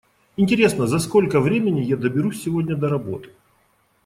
[0.35, 3.29] Интересно, за сколько времени я доберусь сегодня до работы?